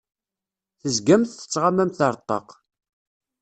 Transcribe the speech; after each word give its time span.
Tezgamt 0.79 1.29
tettɣamamt 1.37 1.99
ar 2.07 2.15
ṭṭaq. 2.21 2.47